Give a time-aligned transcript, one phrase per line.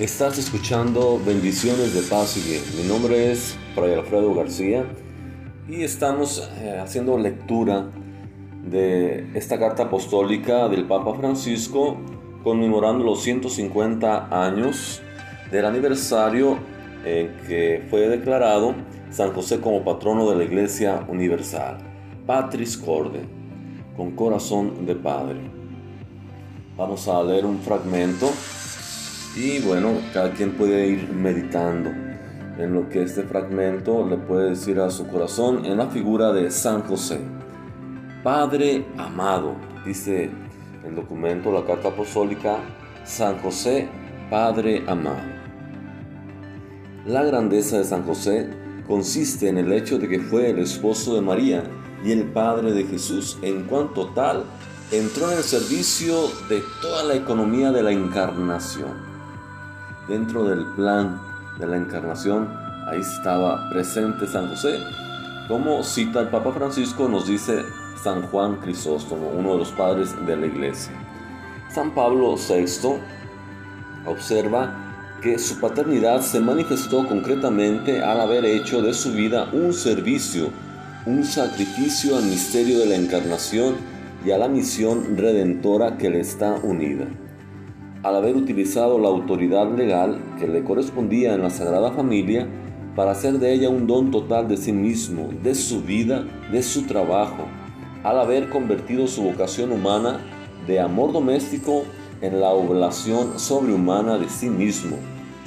[0.00, 2.62] Estás escuchando Bendiciones de Paz y Bien.
[2.74, 4.86] Mi nombre es Fray Alfredo García
[5.68, 7.90] y estamos eh, haciendo lectura
[8.64, 11.98] de esta carta apostólica del Papa Francisco
[12.42, 15.02] conmemorando los 150 años
[15.50, 16.56] del aniversario
[17.04, 18.74] en que fue declarado
[19.10, 21.76] San José como patrono de la Iglesia Universal.
[22.24, 23.20] Patris Corde,
[23.98, 25.40] con corazón de Padre.
[26.78, 28.30] Vamos a leer un fragmento
[29.36, 31.90] y bueno, cada quien puede ir meditando
[32.58, 36.50] en lo que este fragmento le puede decir a su corazón en la figura de
[36.50, 37.20] San José.
[38.24, 39.54] Padre amado,
[39.86, 40.30] dice
[40.84, 42.58] el documento, la carta apostólica,
[43.04, 43.88] San José,
[44.28, 45.40] Padre amado.
[47.06, 48.50] La grandeza de San José
[48.86, 51.62] consiste en el hecho de que fue el esposo de María
[52.04, 54.44] y el padre de Jesús, en cuanto tal
[54.90, 59.09] entró en el servicio de toda la economía de la encarnación
[60.10, 61.20] dentro del plan
[61.58, 62.48] de la encarnación,
[62.88, 64.80] ahí estaba presente San José.
[65.46, 67.62] Como cita el Papa Francisco, nos dice
[68.02, 70.92] San Juan Crisóstomo, uno de los padres de la iglesia.
[71.72, 72.98] San Pablo VI
[74.04, 80.48] observa que su paternidad se manifestó concretamente al haber hecho de su vida un servicio,
[81.06, 83.76] un sacrificio al misterio de la encarnación
[84.24, 87.06] y a la misión redentora que le está unida
[88.02, 92.46] al haber utilizado la autoridad legal que le correspondía en la Sagrada Familia
[92.96, 96.82] para hacer de ella un don total de sí mismo, de su vida, de su
[96.82, 97.44] trabajo,
[98.02, 100.20] al haber convertido su vocación humana
[100.66, 101.84] de amor doméstico
[102.20, 104.96] en la oblación sobrehumana de sí mismo,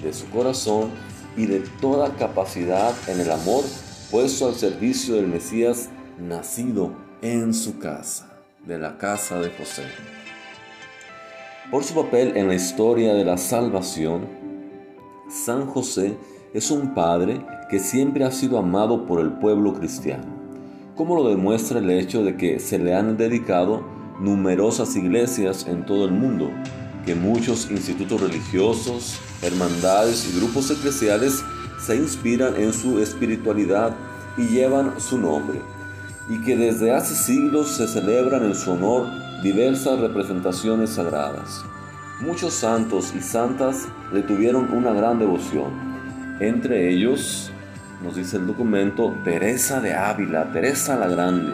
[0.04, 0.90] de su corazón
[1.36, 3.64] y de toda capacidad en el amor
[4.12, 8.32] puesto al servicio del Mesías nacido en su casa,
[8.66, 9.84] de la casa de José.
[11.72, 14.28] Por su papel en la historia de la salvación,
[15.30, 16.18] San José
[16.54, 20.26] es un padre que siempre ha sido amado por el pueblo cristiano,
[20.96, 23.82] como lo demuestra el hecho de que se le han dedicado
[24.20, 26.52] numerosas iglesias en todo el mundo,
[27.06, 31.44] que muchos institutos religiosos, hermandades y grupos eclesiales
[31.80, 33.96] se inspiran en su espiritualidad
[34.38, 35.60] y llevan su nombre,
[36.30, 41.66] y que desde hace siglos se celebran en su honor diversas representaciones sagradas.
[42.22, 45.70] Muchos santos y santas le tuvieron una gran devoción.
[46.40, 47.52] Entre ellos,
[48.02, 51.52] nos dice el documento, Teresa de Ávila, Teresa la Grande,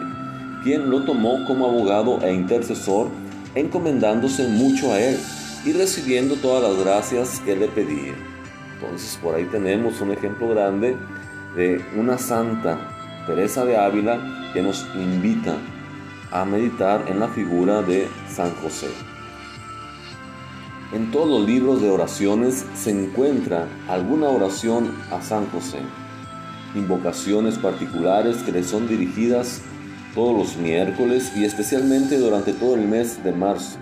[0.62, 3.08] quien lo tomó como abogado e intercesor,
[3.56, 5.18] encomendándose mucho a él
[5.64, 8.14] y recibiendo todas las gracias que le pedía.
[8.74, 10.96] Entonces por ahí tenemos un ejemplo grande
[11.56, 12.78] de una santa,
[13.26, 15.56] Teresa de Ávila, que nos invita
[16.30, 18.88] a meditar en la figura de San José.
[20.92, 25.78] En todos los libros de oraciones se encuentra alguna oración a San José,
[26.74, 29.62] invocaciones particulares que le son dirigidas
[30.14, 33.78] todos los miércoles y especialmente durante todo el mes de marzo,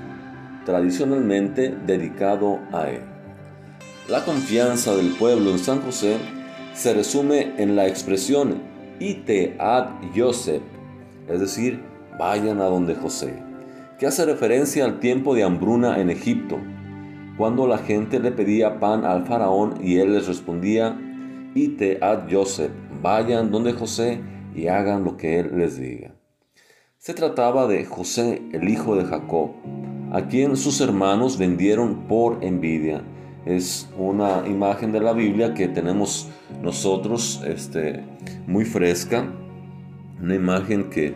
[0.66, 3.00] tradicionalmente dedicado a él.
[4.08, 6.18] La confianza del pueblo en San José
[6.74, 8.60] se resume en la expresión
[9.00, 10.62] ite ad Joseph,
[11.28, 11.87] es decir,
[12.18, 13.42] vayan a donde José,
[13.98, 16.58] que hace referencia al tiempo de hambruna en Egipto,
[17.36, 20.98] cuando la gente le pedía pan al faraón y él les respondía,
[21.54, 24.20] ite ad Joseph, vayan donde José
[24.54, 26.14] y hagan lo que él les diga.
[26.96, 29.52] Se trataba de José, el hijo de Jacob,
[30.10, 33.02] a quien sus hermanos vendieron por envidia.
[33.46, 36.28] Es una imagen de la Biblia que tenemos
[36.60, 38.04] nosotros este,
[38.48, 39.32] muy fresca,
[40.20, 41.14] una imagen que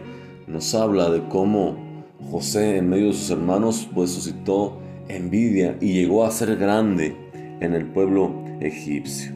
[0.52, 6.24] nos habla de cómo José en medio de sus hermanos pues suscitó envidia y llegó
[6.24, 7.16] a ser grande
[7.60, 9.32] en el pueblo egipcio.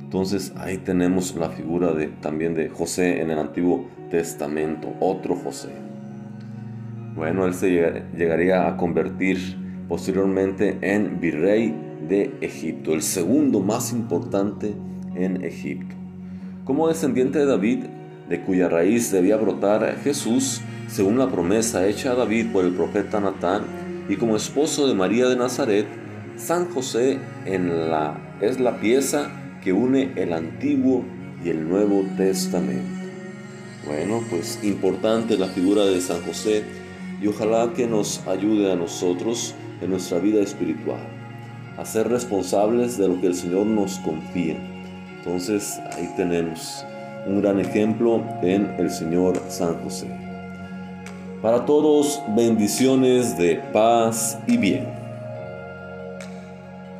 [0.00, 5.70] Entonces ahí tenemos la figura de, también de José en el Antiguo Testamento, otro José.
[7.16, 11.74] Bueno, él se llegaría a convertir posteriormente en virrey
[12.08, 14.74] de Egipto, el segundo más importante
[15.16, 15.94] en Egipto.
[16.64, 17.84] Como descendiente de David,
[18.30, 23.20] de cuya raíz debía brotar Jesús, según la promesa hecha a David por el profeta
[23.20, 23.64] Natán,
[24.08, 25.86] y como esposo de María de Nazaret,
[26.36, 29.30] San José es la pieza
[29.62, 31.04] que une el Antiguo
[31.44, 32.88] y el Nuevo Testamento.
[33.86, 36.64] Bueno, pues importante la figura de San José
[37.20, 41.00] y ojalá que nos ayude a nosotros en nuestra vida espiritual,
[41.76, 44.56] a ser responsables de lo que el Señor nos confía.
[45.18, 46.84] Entonces ahí tenemos
[47.26, 50.08] un gran ejemplo en el Señor San José.
[51.42, 54.99] Para todos, bendiciones de paz y bien.